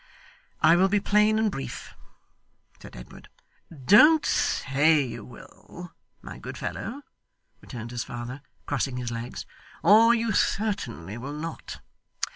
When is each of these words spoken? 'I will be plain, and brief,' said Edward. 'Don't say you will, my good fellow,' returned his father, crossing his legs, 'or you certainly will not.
'I 0.63 0.77
will 0.77 0.87
be 0.89 0.99
plain, 0.99 1.37
and 1.37 1.51
brief,' 1.51 1.93
said 2.81 2.95
Edward. 2.95 3.29
'Don't 3.69 4.25
say 4.25 5.03
you 5.05 5.23
will, 5.23 5.91
my 6.23 6.39
good 6.39 6.57
fellow,' 6.57 7.03
returned 7.61 7.91
his 7.91 8.03
father, 8.03 8.41
crossing 8.65 8.97
his 8.97 9.11
legs, 9.11 9.45
'or 9.83 10.15
you 10.15 10.31
certainly 10.31 11.19
will 11.19 11.33
not. 11.35 11.81